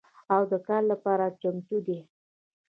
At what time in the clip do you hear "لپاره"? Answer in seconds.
0.91-1.25